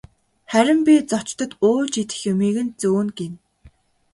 [0.51, 3.37] Харин би зочдод ууж идэх юмыг нь зөөнө гэнэ.